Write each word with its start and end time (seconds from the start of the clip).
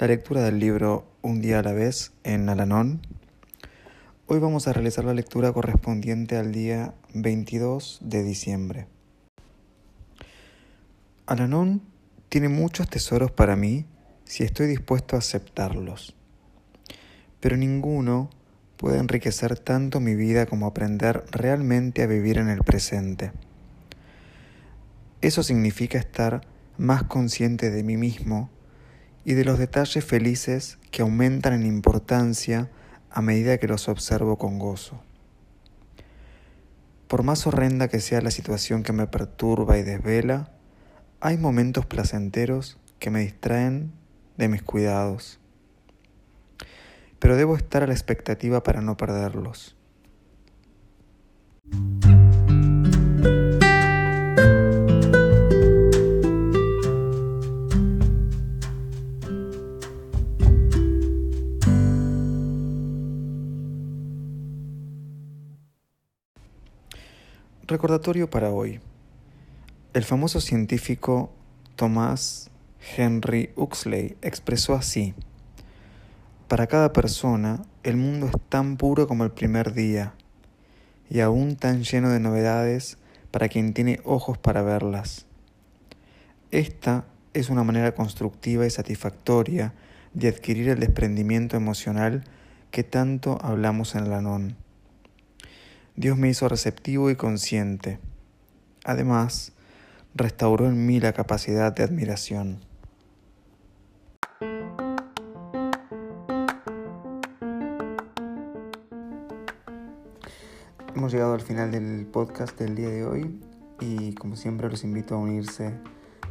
la 0.00 0.06
lectura 0.06 0.42
del 0.42 0.58
libro 0.58 1.04
Un 1.20 1.42
día 1.42 1.58
a 1.58 1.62
la 1.62 1.74
vez 1.74 2.12
en 2.24 2.48
Alanón 2.48 3.02
Hoy 4.28 4.38
vamos 4.38 4.66
a 4.66 4.72
realizar 4.72 5.04
la 5.04 5.12
lectura 5.12 5.52
correspondiente 5.52 6.38
al 6.38 6.52
día 6.52 6.94
22 7.12 7.98
de 8.00 8.22
diciembre. 8.22 8.86
Alanón 11.26 11.82
tiene 12.30 12.48
muchos 12.48 12.88
tesoros 12.88 13.30
para 13.30 13.56
mí 13.56 13.84
si 14.24 14.42
estoy 14.42 14.68
dispuesto 14.68 15.16
a 15.16 15.18
aceptarlos, 15.18 16.16
pero 17.40 17.58
ninguno 17.58 18.30
puede 18.78 19.00
enriquecer 19.00 19.58
tanto 19.58 20.00
mi 20.00 20.14
vida 20.14 20.46
como 20.46 20.64
aprender 20.64 21.26
realmente 21.30 22.02
a 22.02 22.06
vivir 22.06 22.38
en 22.38 22.48
el 22.48 22.62
presente. 22.62 23.32
Eso 25.20 25.42
significa 25.42 25.98
estar 25.98 26.40
más 26.78 27.02
consciente 27.02 27.70
de 27.70 27.82
mí 27.82 27.98
mismo 27.98 28.48
y 29.24 29.34
de 29.34 29.44
los 29.44 29.58
detalles 29.58 30.04
felices 30.04 30.78
que 30.90 31.02
aumentan 31.02 31.52
en 31.52 31.66
importancia 31.66 32.70
a 33.10 33.22
medida 33.22 33.58
que 33.58 33.68
los 33.68 33.88
observo 33.88 34.38
con 34.38 34.58
gozo. 34.58 35.02
Por 37.08 37.22
más 37.24 37.46
horrenda 37.46 37.88
que 37.88 38.00
sea 38.00 38.20
la 38.20 38.30
situación 38.30 38.82
que 38.82 38.92
me 38.92 39.06
perturba 39.06 39.78
y 39.78 39.82
desvela, 39.82 40.52
hay 41.20 41.36
momentos 41.36 41.86
placenteros 41.86 42.78
que 42.98 43.10
me 43.10 43.20
distraen 43.20 43.92
de 44.36 44.48
mis 44.48 44.62
cuidados. 44.62 45.40
Pero 47.18 47.36
debo 47.36 47.56
estar 47.56 47.82
a 47.82 47.86
la 47.86 47.92
expectativa 47.92 48.62
para 48.62 48.80
no 48.80 48.96
perderlos. 48.96 49.76
Recordatorio 67.70 68.28
para 68.28 68.50
hoy. 68.50 68.80
El 69.94 70.02
famoso 70.02 70.40
científico 70.40 71.30
Thomas 71.76 72.50
Henry 72.96 73.52
Huxley 73.54 74.16
expresó 74.22 74.74
así, 74.74 75.14
Para 76.48 76.66
cada 76.66 76.92
persona, 76.92 77.62
el 77.84 77.96
mundo 77.96 78.26
es 78.26 78.32
tan 78.48 78.76
puro 78.76 79.06
como 79.06 79.22
el 79.22 79.30
primer 79.30 79.72
día, 79.72 80.14
y 81.08 81.20
aún 81.20 81.54
tan 81.54 81.84
lleno 81.84 82.08
de 82.08 82.18
novedades 82.18 82.98
para 83.30 83.48
quien 83.48 83.72
tiene 83.72 84.00
ojos 84.02 84.36
para 84.36 84.62
verlas. 84.62 85.26
Esta 86.50 87.04
es 87.34 87.50
una 87.50 87.62
manera 87.62 87.94
constructiva 87.94 88.66
y 88.66 88.70
satisfactoria 88.70 89.74
de 90.12 90.26
adquirir 90.26 90.70
el 90.70 90.80
desprendimiento 90.80 91.56
emocional 91.56 92.24
que 92.72 92.82
tanto 92.82 93.38
hablamos 93.42 93.94
en 93.94 94.06
el 94.06 94.12
Anón. 94.12 94.56
Dios 96.00 96.16
me 96.16 96.30
hizo 96.30 96.48
receptivo 96.48 97.10
y 97.10 97.14
consciente. 97.14 97.98
Además, 98.86 99.52
restauró 100.14 100.64
en 100.64 100.86
mí 100.86 100.98
la 100.98 101.12
capacidad 101.12 101.74
de 101.74 101.82
admiración. 101.82 102.60
Hemos 110.96 111.12
llegado 111.12 111.34
al 111.34 111.42
final 111.42 111.70
del 111.70 112.06
podcast 112.06 112.58
del 112.58 112.76
día 112.76 112.88
de 112.88 113.04
hoy 113.04 113.38
y 113.78 114.14
como 114.14 114.36
siempre 114.36 114.70
los 114.70 114.84
invito 114.84 115.16
a 115.16 115.18
unirse 115.18 115.74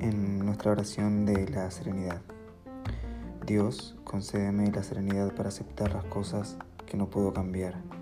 en 0.00 0.44
nuestra 0.44 0.72
oración 0.72 1.24
de 1.24 1.48
la 1.48 1.70
serenidad. 1.70 2.20
Dios, 3.46 3.94
concédeme 4.02 4.72
la 4.72 4.82
serenidad 4.82 5.32
para 5.32 5.50
aceptar 5.50 5.94
las 5.94 6.04
cosas 6.06 6.56
que 6.84 6.96
no 6.96 7.08
puedo 7.08 7.32
cambiar 7.32 8.01